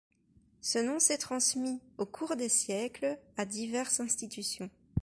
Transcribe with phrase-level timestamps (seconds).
[0.61, 4.71] Ce nom s'est transmis, au cours des siècles, à diverses institutions.